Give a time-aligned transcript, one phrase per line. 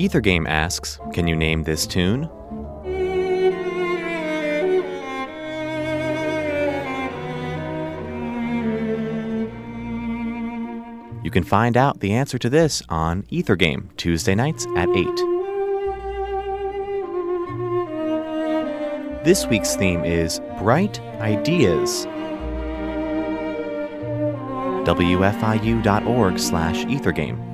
[0.00, 2.22] Ethergame asks, Can you name this tune?
[11.22, 15.04] You can find out the answer to this on Ethergame, Tuesday nights at 8.
[19.22, 22.06] This week's theme is Bright Ideas.
[24.86, 27.49] WFIU.org slash Ethergame.